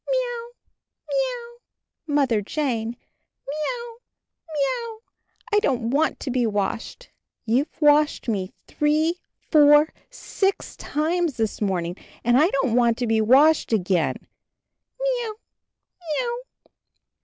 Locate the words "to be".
6.21-6.47, 12.97-13.21